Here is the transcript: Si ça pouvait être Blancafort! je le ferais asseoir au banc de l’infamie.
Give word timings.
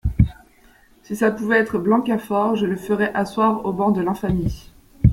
Si 1.03 1.15
ça 1.15 1.29
pouvait 1.29 1.59
être 1.59 1.77
Blancafort! 1.77 2.55
je 2.55 2.65
le 2.65 2.75
ferais 2.75 3.13
asseoir 3.13 3.67
au 3.67 3.71
banc 3.71 3.91
de 3.91 4.01
l’infamie. 4.01 4.71